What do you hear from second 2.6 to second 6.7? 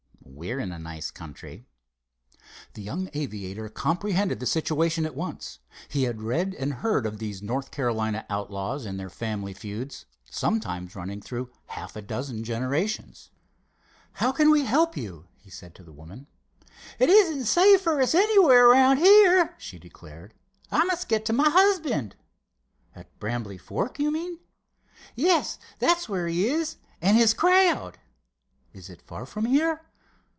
The young aviator comprehended the situation at once. He had read